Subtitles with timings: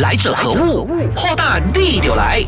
[0.00, 0.84] 来者何物？
[0.84, 2.40] 破蛋地就来。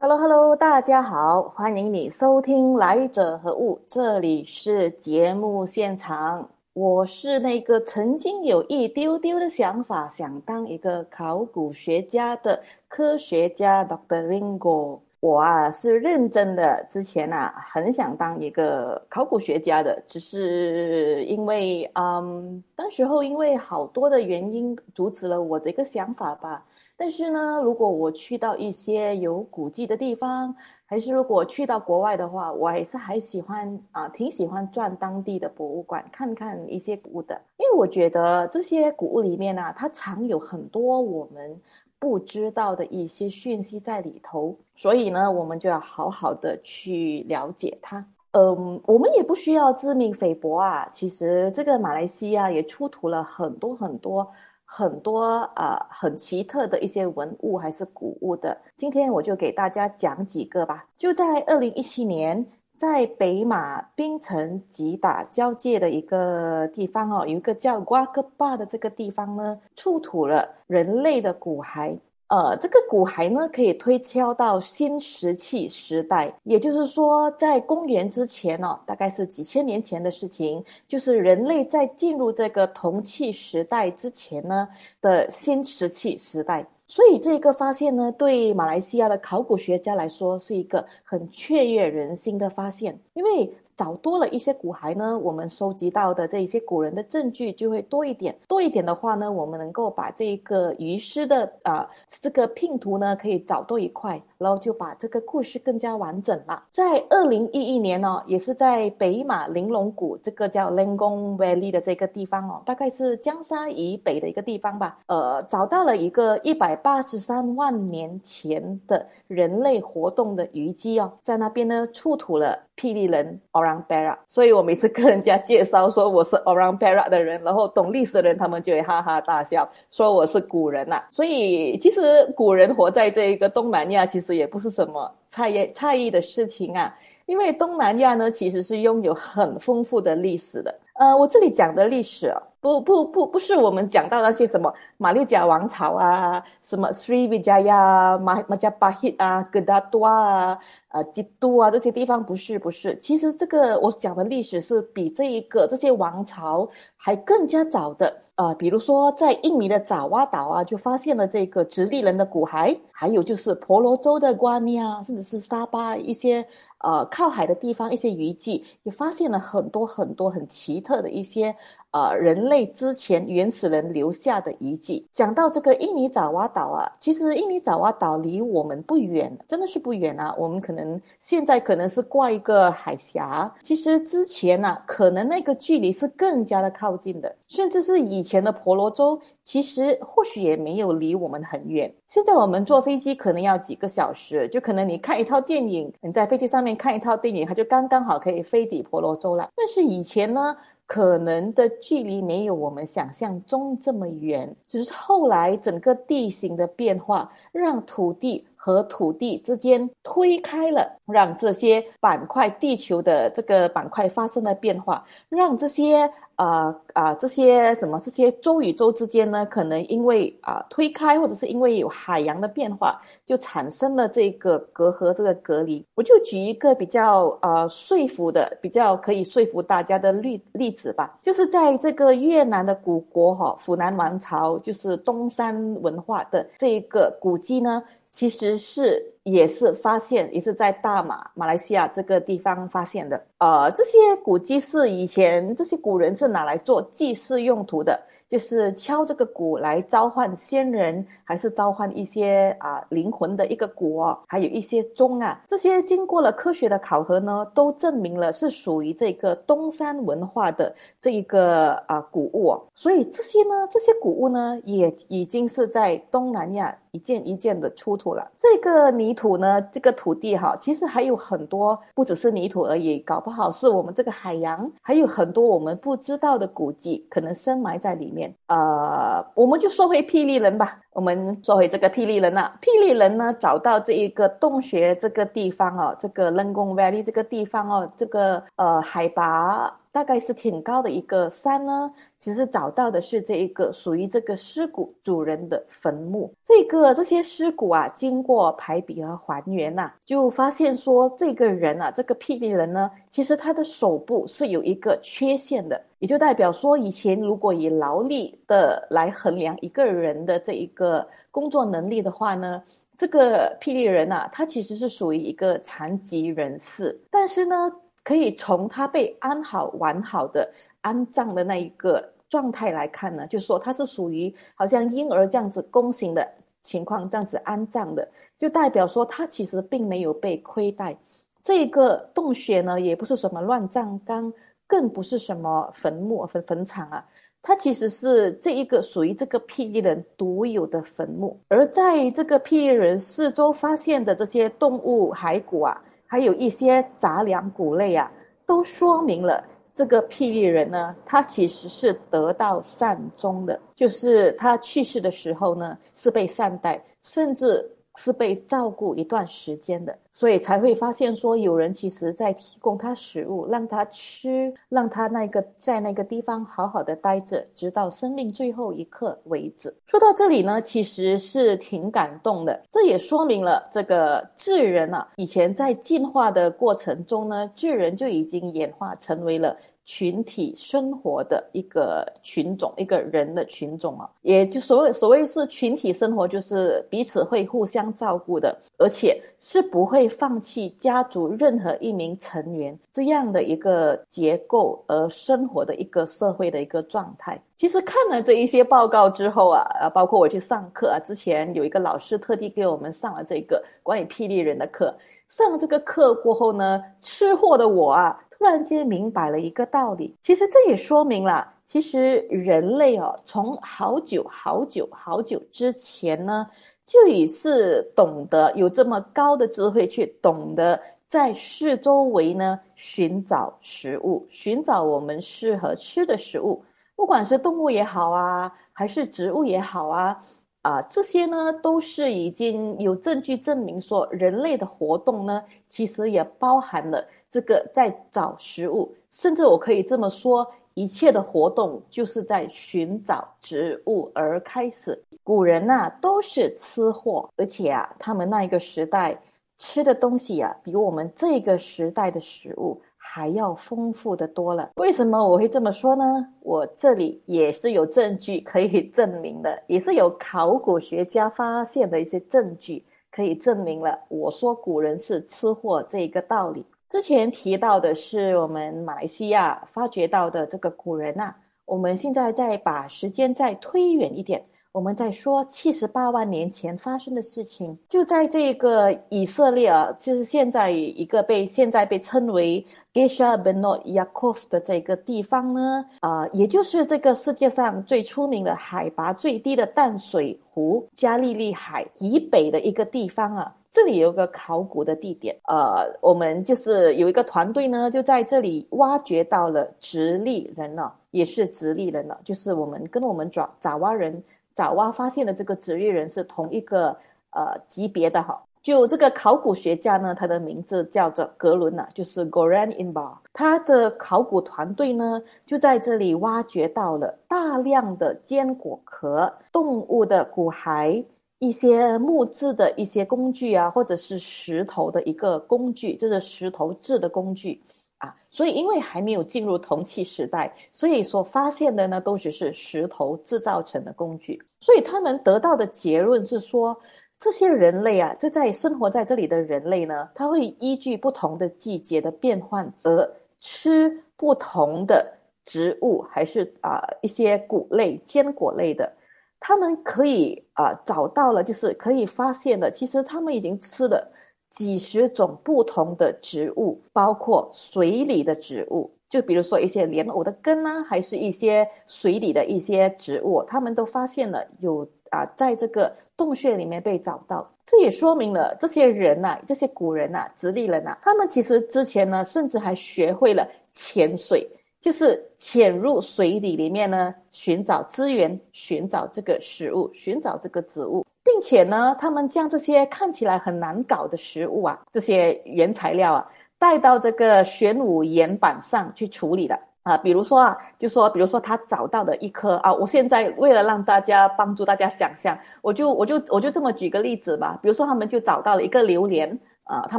[0.00, 6.48] Hello Hello，大家好，欢迎你收听《来者何物》，这里是节目现场。
[6.72, 14.98] 我是那个曾经有一丢丢的想法，想当一个考古学家的科学家 Doctor Ringo。
[15.20, 26.64] 我啊是认真的，之前啊很想当一个考古学家的，只是因为嗯，当时候因为好多的原因阻止了我这个想法吧。
[26.96, 41.60] 但是呢，如果我去到一些有古迹的地方，还是如果去到国外的话，我还是还喜欢啊，挺喜欢转当地的博物馆看看一些古物的，因为我觉得这些古物里面呢，它藏有很多我们。
[42.00, 48.04] 不知道的一些讯息在里头，所以呢，我们就要好好的去了解它。
[48.32, 50.88] 嗯，我们也不需要自命菲薄啊。
[50.90, 54.26] 其实这个马来西亚也出土了很多很多
[54.64, 55.22] 很多
[55.54, 58.58] 啊很奇特的一些文物还是古物的。
[58.76, 60.86] 今天我就给大家讲几个吧。
[60.96, 62.44] 就在二零一七年。
[62.80, 71.94] 在北马槟城吉打交界的一个地方哦，有一个叫瓜格巴的这个地方呢，出土了人类的骨骸。
[72.28, 84.66] 呃，这个骨骸呢，可以推敲到新石器时代，也就是说，在公元之前哦，大概是几千年前的事情，就是人类在进入这个铜器时代之前呢
[85.02, 86.64] 的新石器时代。
[86.90, 93.54] 所以这个发现呢，对马来西亚的考古学家来说是一个很雀跃人心的发现，因为。
[93.76, 98.36] 找多了一些骨骸呢，我们收集到的这一些古人的证据就会多一点。
[98.46, 106.64] 多一点的话呢，我们能够把这个遗失的啊这个拼图呢，可以找多一块，然后就把这个故事更加完整了。
[106.72, 114.98] 在二零一一年呢，也是在北马玲珑谷这个叫 Lengong Valley 的这个地方哦，大概是江沙以北的一个地方吧。
[115.06, 122.58] 呃，找到了一个一百八十三万年前的人类活动的遗迹哦，在那边呢出土了。
[122.80, 130.98] 霹雳人 Orang Perak，所以我每次跟人家介绍说我是 Orang Perak 的人，然后懂历史的人，他们就会哈哈大笑，说我是古人呐。
[131.10, 132.00] 所以其实
[132.34, 136.94] 古人活在这个东南亚，其实也不是什么诧异诧异的事情啊。
[137.26, 140.74] 因为东南亚呢，其实是拥有很丰富的历史的。
[140.94, 150.58] 呃，我这里讲的历史啊，不不不，不是我们讲到那些什么马六甲王朝啊，什么 Sri Vijaya、马马加巴 hit 啊、格达多啊。
[150.92, 158.12] 呃，基督啊，这些地方不是不是，其实这个我讲的历史是比这一个这些王朝还更加早的。
[158.34, 166.44] 呃，比如说在印尼的爪哇岛啊，就发现了这个直立人的骨骸，还有就是婆罗洲的瓜尼啊，甚至是沙巴一些
[166.78, 171.54] 呃靠海的地方一些遗迹，也发现了很多很多很奇特的一些。
[171.92, 175.08] 呃，人类之前原始人留下的遗迹。
[175.10, 180.32] 讲到这个印尼爪哇岛啊，其实印尼爪哇岛离我们不远，真的是不远啊。
[180.38, 191.92] 我们可能现在可能是挂一个海峡，其实之前呢，可能那个距离是更加的靠近的，甚至是以前的婆罗洲，其实或许也没有离我们很远。
[192.06, 199.48] 现在我们坐飞机可能要几个小时，就可能你看一套电影，你在飞机上面看一套电影，它就刚刚好可以飞抵婆罗洲了。
[199.56, 200.56] 但是以前呢？
[200.92, 216.10] 可能的距离没有我们想象中这么远，只是后来整个地形的变化，让土地和土地之间推开了，让这些板块地球的这个板块发生了变化，让这些。
[216.40, 219.44] 啊啊，这些什么这些洲与洲之间呢？
[219.44, 225.84] 可能因为啊推开，或者是因为有海洋的变化，就产生了这个隔阂，这个隔离。
[225.94, 237.82] 我就举一个比较呃说服的、比较可以说服大家的例例子吧，就是在这个越南的古国哈，湖南王朝，就是中山文化的这个古迹呢。
[238.10, 243.24] 其实是也是发现，也是在大马马来西亚这个地方发现的。
[243.38, 248.00] 呃，这些古迹是以前这些古人是拿来做祭祀用途的。
[248.30, 262.56] 就是敲这个鼓来召唤仙人，还是召唤一些啊灵魂的一个鼓哦，还有一些钟啊，这些经过了科学的考核呢，都证明了是属于这个东山文化的这一个啊古物。
[262.72, 268.30] 所以这些呢，这些古物呢，也已经是在东南亚一件一件的出土了。
[268.36, 278.19] 这个泥土呢，这个土地哈，其实还有很多，不只是泥土而已，搞不好是我们这个海洋还有很多我们不知道的古迹，可能深埋在里面。
[278.46, 280.78] 呃，我们就说回霹雳人吧。
[280.92, 296.32] 我们说回这个霹雳人呐，霹雳人呢找到这一个洞穴这个地方哦，这个人工 Valley 这个地方哦，这个呃海拔大概是挺高的一个山呢，其实找到的是这一个属于这个尸骨主人的坟墓。
[296.44, 312.62] 这个这些尸骨啊，经过排比和还原呐，就发现说这个人啊，这个霹雳人呢，其实他的手部是有一个缺陷的，也就代表说以前如果以劳力的来衡量一个人的这一个工作能力的话呢。
[312.96, 317.72] 这个霹雳人呐，他其实是属于一个残疾人士，但是呢，
[318.02, 320.50] 可以从他被安好完好的
[320.80, 326.26] 安葬的那一个状态来看呢，就是说他是属于好像婴儿这样子弓形的
[326.62, 330.96] 情况这样子安葬的，就代表说他其实并没有被亏待。
[331.42, 334.32] 这个洞穴呢，也不是什么乱葬岗，
[334.66, 337.04] 更不是什么坟墓坟坟场啊。
[337.42, 348.10] 它其实是这一个属于这个霹雳人独有的坟墓，而在这个霹雳人四周发现的这些动物骸骨啊，还有一些杂粮谷类啊，
[348.44, 357.64] 都说明了这个霹雳人呢，他其实是得到善终的，就是他去世的时候呢是被善待，甚至。
[357.96, 369.74] 是被照顾一段时间的，所以才会发现说有人其实在提供他食物，让他吃，让他那个在那个地方好好的待着，直到生命最后一刻为止。
[369.86, 379.56] 说到这里呢，其实是挺感动的，这也说明了这个智人啊，以前在进化的过程中呢，智人就已经演化成为了。
[379.92, 397.42] 群体生活的一个群种，一个人的群种啊，也就所谓所谓是群体生活，就是彼此会互相照顾的，而且是不会放弃家族任何一名成员这样的一个结构而生活的一个社会的一个状态。
[397.56, 404.96] 其实看了这一些报告之后啊，啊，包括我去上课啊，之前有一个老师特地给我们上了这个关于霹雳人的课，
[405.26, 408.16] 上这个课过后呢，吃货的我啊。
[408.40, 416.46] 突然间明白了一个道理，其实这也说明了，其实人类哦，从好久好久好久之前呢，
[416.82, 426.64] 就已是懂得有这么高的智慧，去懂得在四周围呢寻找食物，寻找我们适合吃的食物，
[426.96, 430.18] 不管是动物也好啊，还是植物也好啊。
[430.62, 445.02] 啊，这些呢都是已经有证据证明说，人类的活动呢，其实也包含了这个在找食物，甚至我可以这么说，一切的活动就是在寻找植物而开始。
[445.22, 449.18] 古人呐都是吃货，而且啊，他们那一个时代
[449.56, 452.80] 吃的东西啊，比我们这个时代的食物。
[453.02, 454.70] 还要丰富的多了。
[454.76, 456.04] 为什么我会这么说呢？
[456.40, 466.64] 我这里也是有证据可以证明的，也是有考古学家发现的一些证据可以证明了我说古人是吃货这一个道理。
[466.90, 474.44] 之前提到的是我们马来西亚发掘到的这个古人呐，我们现在再把时间再推远一点。
[474.72, 482.64] 我们在说七十八万年前发生的事情，就在这个以色列啊，就是现在一个被现在被称为
[482.94, 504.22] Gesha Benot Yaakov 的这个地方呢，啊，也就是这个世界上最出名的海拔最低的淡水湖加利利海以北的一个地方啊，这里有个考古的地点，呃，我们就是有一个团队呢，就在这里挖掘到了直立人呢，也是直立人呢，就是我们跟我们爪爪哇人。
[504.60, 506.94] 爪哇发现的这个直立人是同一个
[507.30, 521.02] 呃级别的哈，就这个考古学家呢，他的名字叫做格伦呐，就是 Goran Inbar，他的考古团队呢就在这里挖掘到了大量的坚果壳、动物的骨骸、
[521.38, 527.62] 一些木质的一些工具啊，或者是石头的一个工具，就是石头制的工具。
[528.00, 534.42] 啊，所以因为还没有进入铜器时代，所以所发现的呢都只是石头制造成的工具。
[534.60, 536.76] 所以他们得到的结论是说，
[537.18, 545.12] 这些人类啊，这在生活在这里的人类呢，他会依据不同的季节的变换而吃不同的
[545.44, 548.90] 植物，还是啊一些谷类、坚果类的。
[549.38, 554.10] 他们可以啊找到了，就是可以发现的，其实他们已经吃了。
[554.50, 567.48] 几十种不同的植物，包括水里的植物，就比如说一些莲藕的根啊，还是一些水里的一些植物，他们都发现了有啊，在这个洞穴里面被找到。
[567.64, 574.48] 这也说明了这些人呐，这些古人呐，直立人呐，他们其实之前呢，甚至还学会了潜水，
[574.80, 581.04] 就是潜入水底里面呢，寻找资源，寻找这个食物，寻找这个植物。
[581.30, 586.26] 并且呢，他们将这些看起来很难搞的食物啊，这些原材料啊，
[586.58, 589.56] 带到这个玄武岩板上去处理了。
[589.84, 597.58] 啊，比如说啊，就说，比如说他找到的一颗啊，我现在为了让大家帮助大家想象，我就我就我就这么举个例子吧。
[597.62, 599.98] 比如说他们就找到了一个榴莲啊，他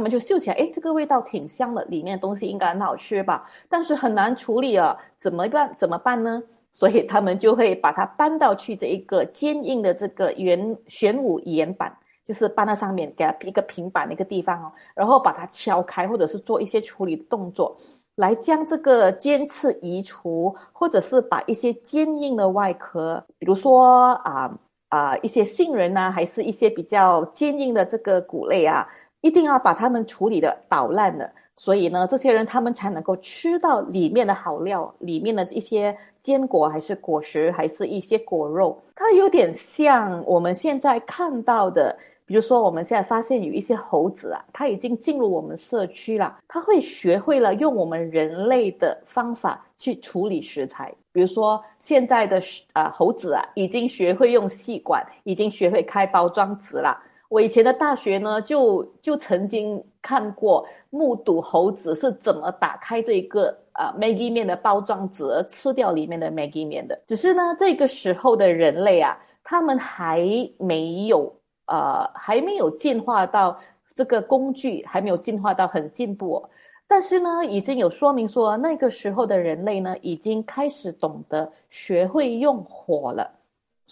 [0.00, 3.44] 们就嗅起来，哎，这个味道挺香的，里面的东西应该很好吃吧？
[3.70, 5.72] 但是很难处理啊，怎么办？
[5.78, 6.42] 怎么办呢？
[6.72, 17.76] 所以他们就会把它搬到去这一个坚硬的这个圆玄武岩板，就是搬到上面，给它一个平板的一个地方哦，然后把它敲开，或者是做一些处理的动作。
[18.16, 24.50] 来将这个尖刺移除，或者是把一些坚硬的外壳，比如说啊
[24.88, 28.86] 啊一些杏仁呐，还是一些比较坚硬的这个谷类啊，
[29.22, 31.30] 一定要把它们处理的捣烂了。
[31.54, 41.96] 所以呢，这些人他们才能够吃到里面的好料，里面的一些坚果，还是果实，还是一些果肉，它有点像我们现在看到的。
[42.24, 50.90] 比如说，我们现在发现有一些猴子啊，它已经进入我们社区了，它会学会了用我们人类的方法去处理食材。
[51.12, 52.40] 比如说，现在的
[52.72, 56.98] 啊猴子啊，已经学会用细管，已经学会开包装纸了。
[57.32, 67.00] 我以前的大学呢，就就曾经看过、目睹猴子是怎么打开这一个啊 Maggie 面的包装纸，吃掉里面的 Maggie 面的。
[67.06, 70.20] 只是呢，这个时候的人类啊，他们还
[70.58, 71.34] 没有。
[71.66, 73.58] 呃，还没有进化到
[73.94, 76.44] 这个工具，还没有进化到很进步，
[76.86, 83.30] 但是呢，已经有说明说那个时候的人类呢，已经开始懂得学会用火了。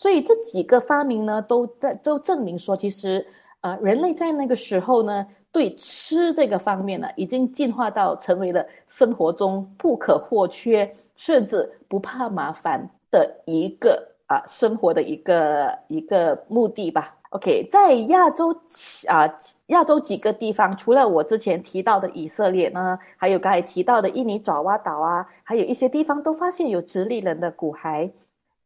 [0.01, 3.23] 所以这几个发明呢，都在都证明说，其实
[3.61, 17.15] 呃，人类在那个时候呢，对吃这个方面呢，已经进化到成为了生活中不可或缺，甚至不怕麻烦的一个啊生活的一个一个目的吧。
[17.33, 18.59] OK，在亚洲
[19.07, 19.29] 啊，
[19.67, 28.11] 亚洲几个地方，除了我之前提到的以色列呢，还有刚才提到的印尼爪哇岛啊，还有一些地方都发现有直立人的骨骸，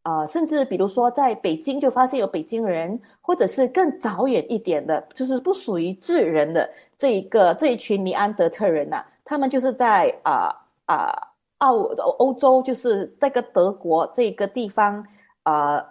[0.04, 6.68] 啊，甚至比如说在北京就发现有北京人，或者是更早远一点的，就是不属于智人的
[6.98, 11.10] 这一个这一群尼安德特人呐，他们就是在啊啊
[11.58, 11.76] 澳
[12.18, 15.02] 欧洲，就是这个德国这个地方
[15.42, 15.82] 啊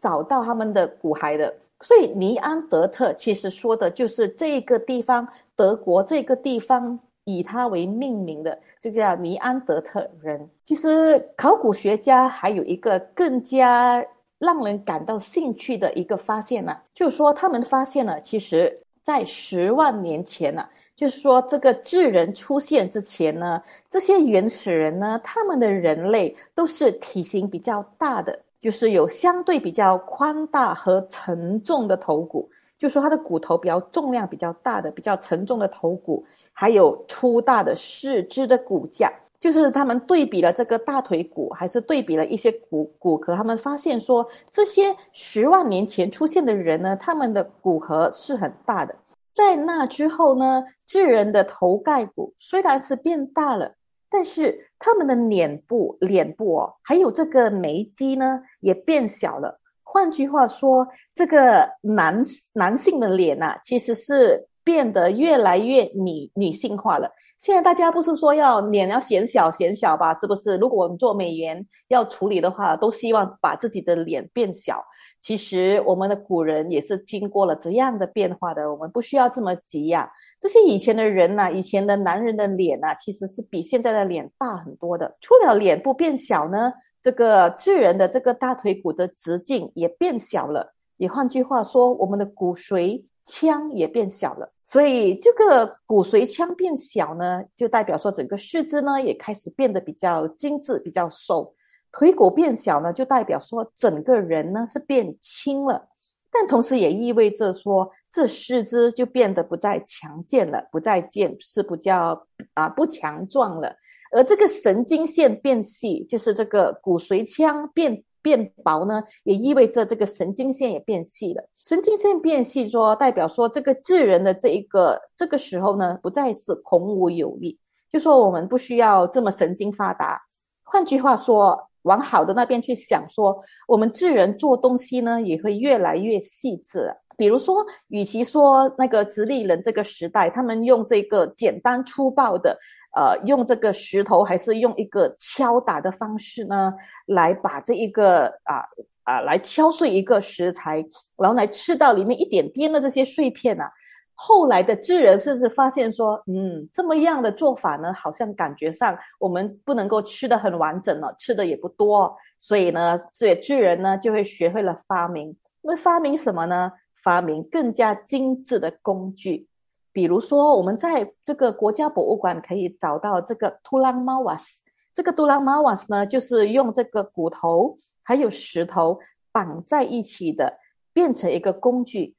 [0.00, 1.54] 找到他们的骨骸的。
[1.82, 10.48] 所以尼安德特其实说的就是这个地方，德国这个地方以他为命名的，就叫尼安德特人。
[10.62, 14.04] 其实考古学家还有一个更加
[14.38, 28.38] 让人感到兴趣的一个发现呢，就是说他们发现了，其实在十万年前呢，就是说这个智人出现之前呢，这些原始人呢，他们的人类都是体型比较大的。
[28.60, 32.46] 就是有相对比较宽大和沉重的头骨，
[32.80, 39.12] 就说它的骨头比较重量比较大的、比较沉重的头骨，还有粗大的四肢的骨架。
[39.38, 48.96] 就是他们对比了这个大腿骨，还是对比了一些骨骨骼，他们发现说，这些十万年前出现的人呢，他们的骨骼是很大的。
[49.30, 53.74] 在那之后呢，智人的头盖骨虽然是变大了。
[54.12, 59.59] 但是他们的脸部、脸部哦，还有这个眉肌呢，也变小了。
[59.92, 62.22] 换句话说，这个男
[62.54, 67.10] 男性的脸呐，其实是变得越来越女女性化了。
[67.38, 70.14] 现在大家不是说要脸要显小显小吧？
[70.14, 70.56] 是不是？
[70.58, 74.80] 如果我们做美颜要处理的话，都希望把自己的脸变小。
[75.20, 80.08] 其实我们的古人也是经过了这样的变化的，我们不需要这么急呀。
[80.38, 85.16] 这些以前的人呐，以前的男人的脸呐，其实是比现在的脸大很多的。
[85.20, 90.74] 除了脸部变小呢，这个巨人的这个大腿骨的直径也变小了。
[90.96, 94.52] 也换句话说，我们的骨髓腔也变小了。
[94.64, 101.54] 所以这个骨髓腔变小呢，就代表说整个四肢呢也开始变得比较精致、比较瘦。
[101.90, 105.88] 腿骨变小呢，就代表说整个人呢是变轻了，
[106.30, 113.74] 但同时也意味着说这四肢就变得不再强健了，不再健是不叫啊不强壮了。
[114.10, 121.48] 而这个神经线变细，就是这个骨髓腔变变薄呢，也意味着这个神经线也变细了。
[121.64, 127.58] 神经线变细，说代表说这个智人的这一个这个时候呢，不再是孔武有力，
[127.90, 130.20] 就说我们不需要这么神经发达。
[130.64, 131.66] 换句话说。
[131.84, 133.34] 往好的那边去想，说
[133.66, 136.94] 我们智人做东西呢，也会越来越细致。
[137.20, 142.58] 比如说，与其说那个直立人这个时代，他们用这个简单粗暴的，
[142.96, 146.72] 呃，用这个石头，还是用一个敲打的方式呢，
[147.04, 148.64] 来把这一个啊
[149.04, 150.82] 啊来敲碎一个食材，
[151.18, 153.70] 然后来吃到里面一点点的这些碎片啊。
[154.14, 165.36] 后来的智人甚至发现说，嗯，这么样的做法呢，好像感觉上我们不能够吃的很完整了，吃的也不多，所以呢，这智人呢就会学会了发明。
[165.60, 166.72] 那发明什么呢？
[167.02, 169.48] 发明更加精致的工具。
[169.92, 174.62] 比如说，我们在这个国家博物馆可以找到这个图朗马瓦斯。
[174.94, 178.98] 这个图朗马瓦斯呢，就是用这个骨头还有石头
[179.32, 180.58] 绑在一起的，
[180.92, 182.14] 变成一个工具。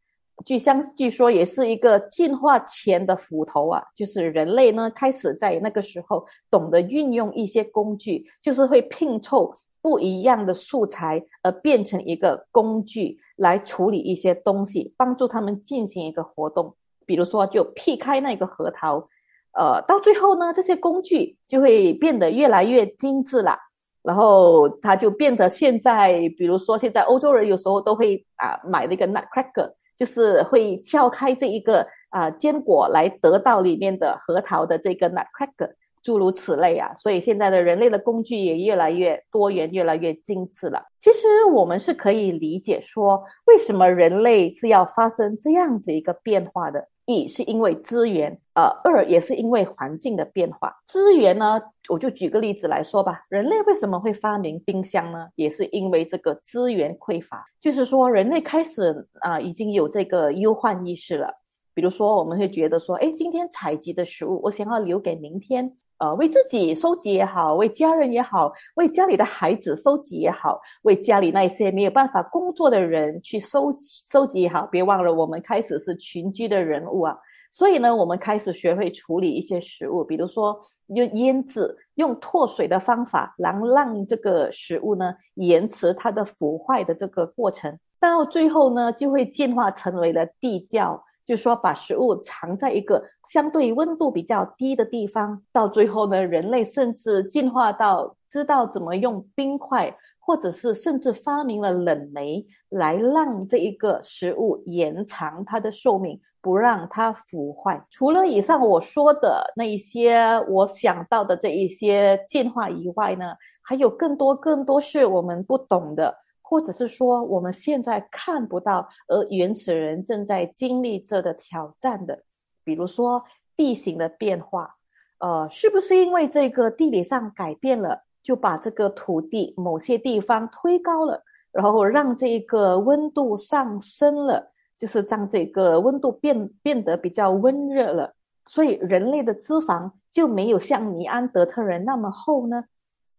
[0.45, 3.83] 据相据说，也是一个进化前的斧头啊。
[3.93, 16.75] 就是人类呢，开始在那个时候懂得运用一些工具，就是会拼凑不一样的素材，而变成一个工具来处理一些东西，帮助他们进行一个活动。
[17.05, 19.07] 比如说，就劈开那个核桃，
[19.53, 23.57] 呃，到最后呢，这些工具就会变得越来越精致了。
[24.03, 35.71] 然后它就变得现在，比如说现在欧洲人有时候都会啊买那个 nutcracker，就是会撬开这一个啊坚果来得到里面的核桃的这个 nutcracker，
[36.01, 36.93] 诸如此类啊。
[36.95, 40.83] 所以现在的人类的工具也越来越多元，越来越精致了。
[40.99, 46.87] 其实我们是可以理解说，为什么人类是要发生这样子一个变化的。
[47.05, 50.71] 一是因为资源，呃，二也是因为环境的变化。
[50.85, 53.25] 资源呢，我就举个例子来说吧。
[53.27, 55.27] 人类为什么会发明冰箱呢？
[55.35, 61.33] 也是因为这个资源匮乏，就是说人类开始啊，已经有这个忧患意识了。
[61.73, 74.65] 比如说，我们会觉得说，哎，今天采集的食物，我想要留给明天，呃，为自己收集也好，为家人也好，为家里的孩子收集也好，为家里那些没有办法工作的人去收集收集也好。
[74.65, 77.15] 别忘了，我们开始是群居的人物啊，
[77.51, 91.03] 所以呢，我们开始学会处理一些食物，比如说用腌制、用脱水的方法，然后让这个食物呢延迟它的腐坏的这个过程，到最后呢，就会进化成为了地窖。
[91.31, 107.81] 就是说把食物藏在一个相对温度比较低的地方，到最后呢，人类甚至进化到知道怎么用冰块，或者是甚至发明了冷媒，来让这一个食物延长它的寿命，不让它腐坏。
[107.89, 116.13] 除了以上我说的那一些我想到的这一些进化以外呢，还有更多更多是我们不懂的。
[116.51, 122.23] 或者是说我们现在看不到，而原始人正在经历着的挑战的，
[122.65, 123.23] 比如说
[123.55, 124.75] 地形的变化，
[125.19, 138.13] 呃，是不是因为这个地理上改变了，就把这个土地某些地方推高了，然后让这个温度上升了，就是让这个温度变变得比较温热了，
[138.45, 142.65] 所以人类的脂肪就没有像尼安德特人那么厚呢？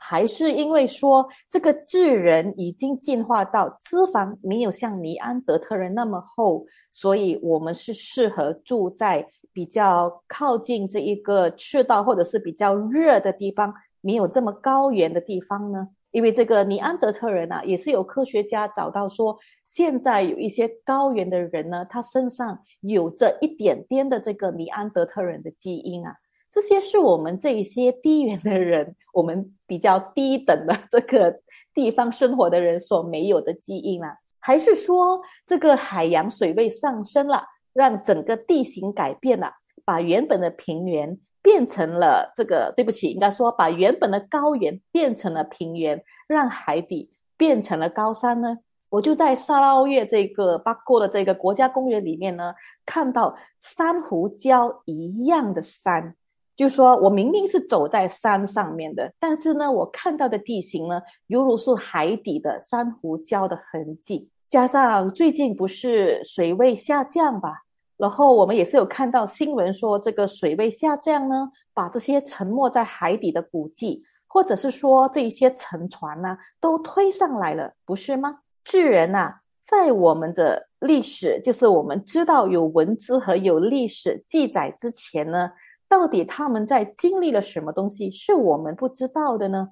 [0.05, 15.89] 还是因为说这个智人已经进化到脂肪没有像尼安德特人那么厚，所以我们是适合住在比较靠近这一个赤道或者是比较热的地方，没有这么高原的地方呢？
[16.11, 26.17] 因为这个尼安德特人啊，也是有科学家找到说，现在有一些高原的人呢，他身上有着一点点的这个尼安德特人的基因啊。
[26.53, 31.41] 这些是我们这一些低原的人，我们比较低等的这个
[31.73, 34.19] 地方生活的人所没有的基因啊？
[34.39, 39.51] 还是说这个海洋水位上升了，让整个地形改变了，
[39.83, 42.71] 把原本的平原变成了这个？
[42.77, 48.59] 对不起，应该说把原本的高原变成了平原，让海底变成了高山呢？
[48.91, 52.53] 我就在沙捞越这个巴哥的这个国家公园里面呢，
[52.85, 56.15] 看到珊瑚礁一样的山。
[56.55, 64.29] 就说我明明是走在山上面的，但是呢，我看到的地形呢，犹如是海底的珊瑚礁的痕迹。
[64.49, 67.63] 加上最近不是水位下降吧，
[67.97, 78.41] 然后我们也是有看到新闻说，这个水位下降呢，把这些沉没在海底的古迹，或者是说这些沉船呢，都推上来了，不是吗？
[78.63, 85.51] 智人呐，在我们的历史，就是我们知道有文字和有历史记载之前呢。
[85.93, 89.69] 到底他们在经历了什么东西是我们不知道的呢？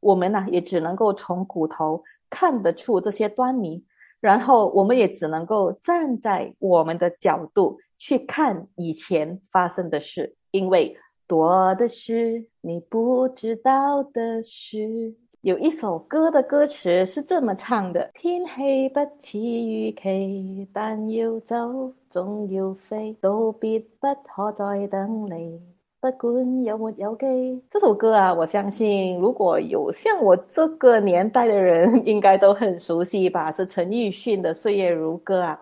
[0.00, 3.82] 我们呢也只能够从骨头看得出这些端倪，
[4.20, 10.94] 然后我们也只能够站在我们的角度去看以前发生的事，因为
[11.26, 15.16] 多的是你不知道的事。
[15.42, 25.60] 有一首歌的歌词是这么唱的：天气不似预期，但要走总要飞，道别不可再等你，
[26.00, 27.60] 不管有没有机。
[27.68, 33.50] 这首歌啊，我相信如果有像我这个年代的人，应该都很熟悉吧？
[33.50, 35.60] 是陈奕迅的《岁月如歌》啊。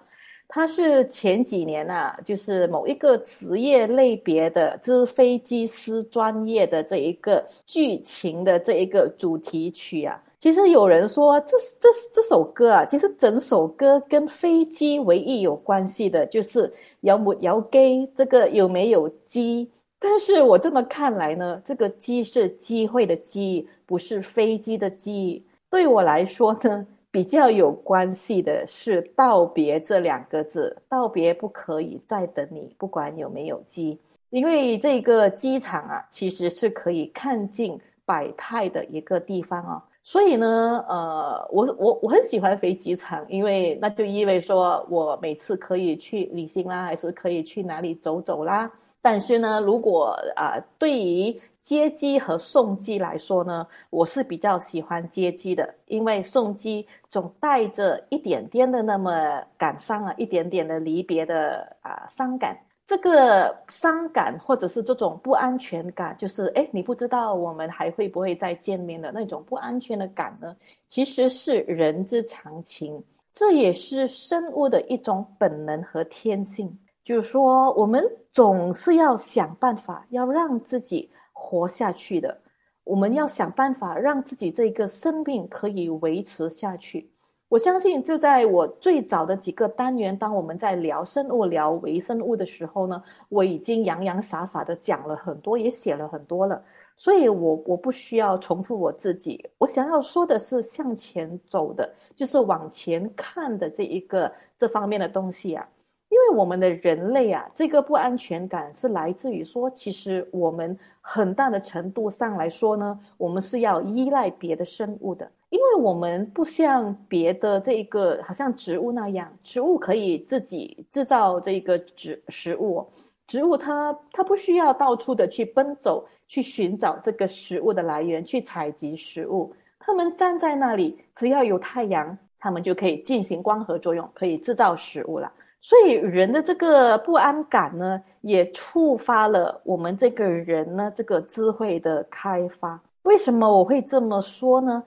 [0.53, 10.21] 它是前几年啊，就是某一个职业类别的，就是飞机师专业的这一个剧情的这一个主题曲啊。
[10.41, 19.71] 其实有人说，这这这首歌啊，其实整首歌跟飞机唯一有关系的就是有没有机，这个有没有机。
[20.01, 25.45] 但是我这么看来呢，这个机是机会的机，不是飞机的机。
[25.69, 33.99] 对我来说呢，比较有关系的是道别这两个字，道别不可以再等你，不管有没有机，
[34.31, 39.83] 因为这个机场啊，其实是可以看尽百态的一个地方哦。
[40.03, 48.71] 所以呢，呃，我我我很喜欢飞机场，因为那就意味说我每次可以去旅行啦，还是可以去哪里走走啦。
[49.03, 62.57] 但是呢，如果啊，对于接机和送机来说呢，我是比较喜欢接机的，因为送机总带着一点点的那么感伤啊，一点点的离别的啊伤感。
[62.87, 70.57] 这个伤感或者是这种不安全感，就是哎，你不知道我们还会不会再见面的那种不安全的感呢？
[70.89, 73.01] 其实是人之常情，
[73.33, 76.77] 这也是生物的一种本能和天性。
[77.03, 82.39] 就是说，我们总是要想办法要让自己活下去的，
[82.85, 87.11] 我们要想办法让自己这个生命可以维持下去。
[87.49, 96.63] 我相信，就在我最早的几个单元，当我们在聊生物、聊微生物的时候呢，我已经洋洋洒洒的讲了很多，也写了很多了。
[96.95, 99.45] 所以，我我不需要重复我自己。
[99.59, 105.67] 我想要说的是向前走的，就是往前看的这一个这方面的东西啊。
[106.11, 115.31] 因为我们的人类啊，这个不安全感是来自于说，其实我们很大的程度上来说呢，我们是要依赖别的生物的。
[115.51, 122.87] 因为我们不像别的这一个，好像植物那样，植物可以自己制造这个植食物，
[123.27, 129.53] 植物它它不需要到处的去奔走，去寻找这个食物的来源，去采集食物。
[129.79, 135.33] 它们站在那里，只要有太阳，它们就可以进行光合作用，可以制造食物了。
[135.63, 142.81] 所以人的这个不安感呢，也触发了我们这个人呢这个智慧的开发。
[143.03, 144.83] 为什么我会这么说呢？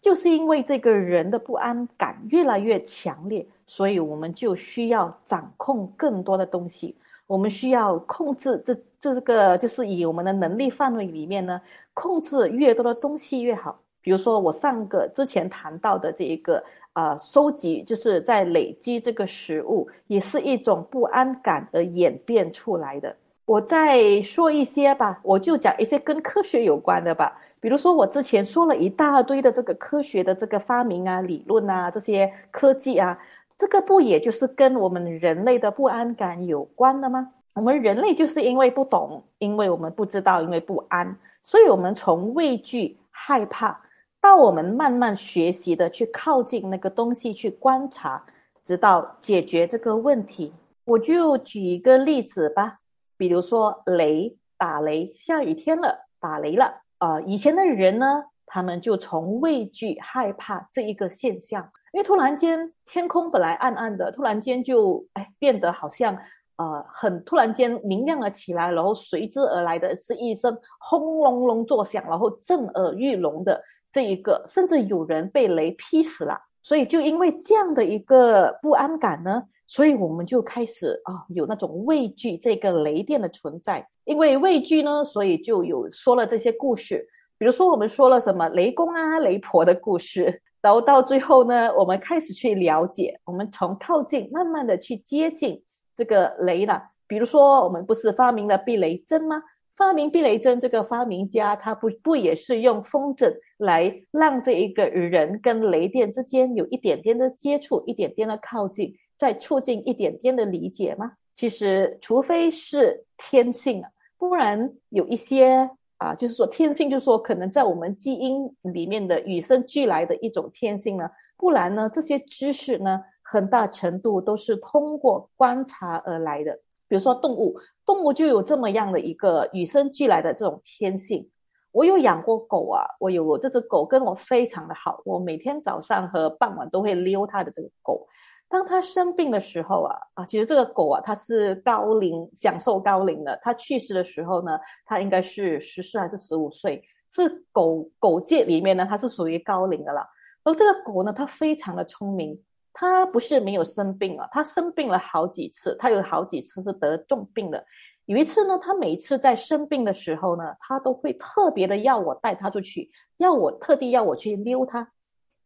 [0.00, 6.96] 就是因为这个人的不安感越来越强烈，所以我们就需要掌控更多的东西。
[7.28, 11.60] 我们需要控制这这个，就是以我们的能力范围里面呢，
[11.94, 13.78] 控制越多的东西越好。
[14.00, 16.60] 比如说我上个之前谈到的这一个。
[16.96, 23.14] 啊，收集就是在累积这个食物，也是一种不安感而演变出来的。
[23.44, 27.38] 我再说一些吧，我就讲一些跟科学有关的吧。
[27.60, 33.18] 比如说，我之前说了一大堆的这个科学的这个发明啊、理论啊、这些科技啊，
[33.58, 37.28] 这个不也就是跟我们人类的不安感有关的吗？
[37.52, 43.82] 我们人类就是因为不懂，因为我们不知道，因为不安，所以我们从畏惧、害怕。
[44.20, 48.24] 到我们慢慢学习的去靠近那个东西去观察，
[48.62, 50.52] 直到解决这个问题。
[50.84, 52.78] 我就举一个例子吧，
[53.16, 57.20] 比如说雷打雷，下雨天了打雷了啊。
[57.20, 66.16] 以前的人呢，他们就从畏惧害怕这一个现象，因为突然间天空本来暗暗的，突然间就哎变得好像
[66.56, 73.62] 呃很突然间明亮了起来，然后随之而来的是一声轰隆隆作响，然后震耳欲聋的。
[73.92, 83.86] 这一个，甚至有人被雷劈死了，所以就因为这样的一个不安感呢，所以我们就开始啊有那种畏惧这个雷电的存在。
[84.04, 87.06] 因为畏惧呢，所以就有说了这些故事，
[87.38, 95.62] 比如说我们说了什么雷公啊、雷婆的故事，然后到最后呢，我们开始去了解，我们从靠近慢慢的去接近
[95.96, 96.82] 这个雷了。
[97.08, 99.42] 比如说，我们不是发明了避雷针吗？
[99.76, 111.12] 发明避雷针这个发明家，他不不也是用风筝来让这一个人跟雷电之间有一点点的接触，一点点的靠近，再促进一点点的理解吗？
[111.32, 126.58] 其实，除非是天性啊，不然有一些啊，就是说天性，就是说可能在我们基因里面的与生俱来的一种天性呢，不然呢，这些知识呢，很大程度都是通过观察而来的。
[126.88, 131.30] 比如说动物，动物就有这么样的一个与生俱来的这种天性。
[131.70, 138.06] 我有养过狗啊，我有我这只狗跟我非常的好，我每天早上和傍晚都会溜它的这个狗。
[138.48, 143.38] 当它生病的时候啊啊，其实这个狗啊，它是高龄享受高龄的。
[143.42, 150.06] 它去世的时候呢，它应该是十四还是十五岁，是狗狗界里面呢，它是属于高龄的了。
[150.44, 152.40] 而这个狗呢，它非常的聪明。
[152.78, 157.64] 他不是没有生病啊，他生病了好几次，他有好几次是得重病的。
[158.04, 164.92] 有一次呢，他每次在生病的时候呢，他都会特别的要我带他出去，要我特地要我去溜他，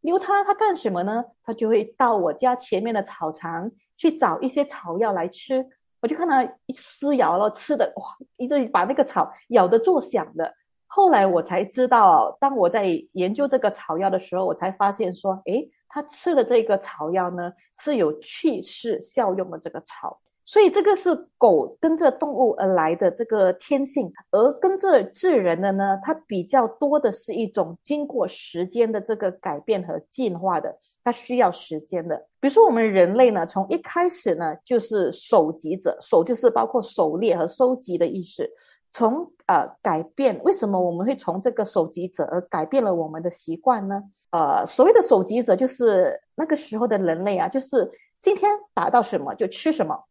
[0.01, 1.25] 溜他，他干什么呢？
[1.45, 5.65] 他就会到我家前面的草场去找一些草药来吃。
[6.03, 8.03] 我就看他一撕咬了，吃的哇，
[8.39, 10.53] 一直把那个草咬得作响的。
[10.89, 20.19] 后来我才知道，当我在研究这个草药的时候，我才发现说，诶，他吃的这个草药呢，是有去湿效用的这个草。
[20.43, 32.17] 所以这个是狗跟着动物而来的这个天性，而跟着智人的呢，它比较多的是一种经过时间的这个改变和进化的，它需要时间的。
[32.41, 38.51] 比如说我们人类呢，从一开始呢就是守集者，守就是包括狩猎和收集的意思。
[38.93, 44.03] 从呃改变，为什么我们会从这个守集者而改变了我们的习惯呢？
[44.31, 50.05] 呃，所谓的守集者就是那个时候的人类啊，就是今天打到什么就吃什么。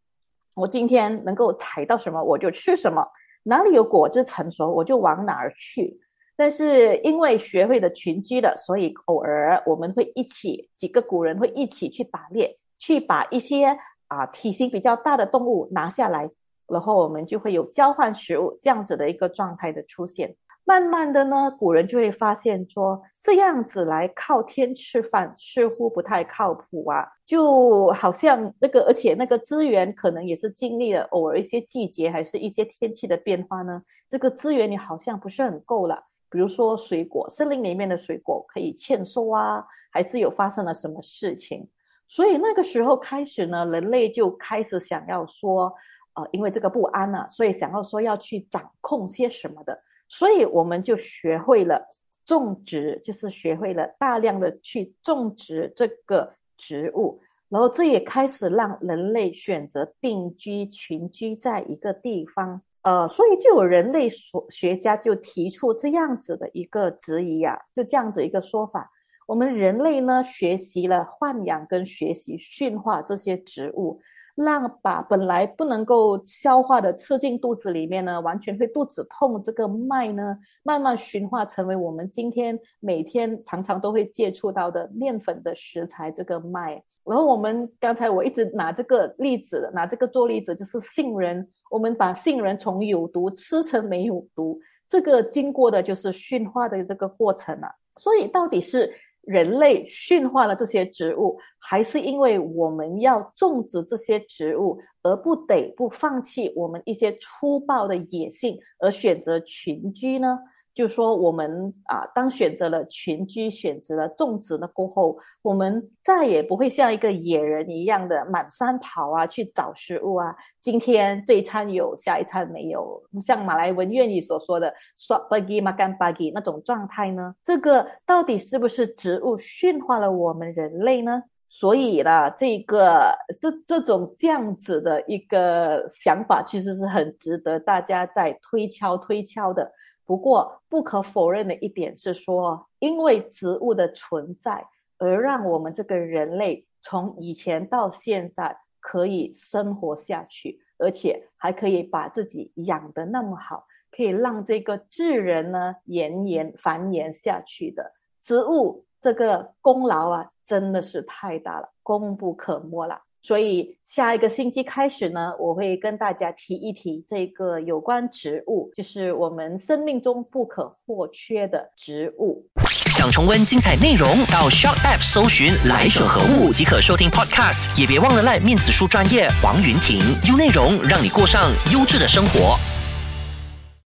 [0.55, 3.05] 我今天能够采到什么，我就吃什么。
[3.43, 5.99] 哪里有果子成熟，我就往哪儿去。
[6.35, 16.29] 但是因为学会了群居的，所以偶尔我们会一起，几个古人会一起去打猎，去把一些啊体型比较大的动物拿下来，
[16.71, 20.35] 然后我们就会有交换食物这样子的一个状态的出现。
[20.65, 36.03] 慢慢的呢，古人就会发现说，这样子来靠天吃饭似乎不太靠谱啊，就好像那个，而且那个资源可能也是经历了偶尔一些季节，还是一些天气的变化呢，这个资源你好像不是很够了。
[36.29, 41.67] 比如说水果，森林里面的水果可以欠收啊，还是有发生了什么事情？
[42.07, 45.73] 所以那个时候开始呢，人类就开始想要说，
[46.19, 49.81] 呃，因为这个不安呢，所以想要说要去掌控些什么的。
[50.07, 51.85] 所以我们就学会了
[52.25, 62.61] 种植，就是学会了大量的去种植这个植物，然后这也开始让人类选择定居群居在一个地方。
[62.81, 68.89] 呃，所以就有人类所学家就提出这样子的一个质疑啊，就这样子一个说法：
[69.27, 74.01] 我们人类呢，学习了豢养跟学习驯化这些植物。
[74.41, 79.43] 让把本来不能够消化的吃进肚子里面呢，完全会肚子痛。
[79.43, 86.09] 这个麦呢，慢慢驯化成为我们今天每天常常都会接触到的面粉的食材。
[86.09, 91.45] 这个麦，然后我们刚才我一直拿这个例子，拿这个做例子，就是杏仁。
[91.69, 97.69] 我们把杏仁从有毒吃成没有毒，这个经过的就是驯化的这个过程啊。
[97.97, 98.89] 所以到底是？
[99.23, 110.39] 人类驯化了这些植物，还是因为我们要种植这些植物，而不得不放弃我们一些粗暴的野性，而选择群居呢？
[110.79, 120.33] 就说我们啊，当选择了群居，选择了种植了过后，我们再也不会像一个野人一样的满山跑啊，去找食物啊。
[120.61, 127.35] 今天这一餐有，下一餐没有，像马来文谚语所说的“s b a g i makan bagi” 那种状态呢？
[127.43, 131.23] 这个到底是不是植物驯化了我们人类呢？
[131.49, 139.69] 所以呢，这个这这种这样子的一个想法，其实是很值得大家在推敲推敲的。
[140.09, 144.65] 不过，不可否认的一点是说，因为植物的存在，
[144.97, 157.93] 而让我们这个人类从以前到现在可以生活下去，而且还可以把自己养得那么好，可以让这个智人呢延延繁衍下去的
[158.23, 162.99] 植物，这个功劳啊，真的是太大了，功不可没了。
[163.21, 172.47] 所以下一个星期开始呢，我会跟大家提一提这个有关植物，就是我们生命中不可或缺的植物。
[172.85, 182.57] 想重温精彩内容，到 Shop App 搜寻“来者何物”即可收听 Podcast，也别忘了赖面子书专业王云婷，用内容让你过上优质的生活。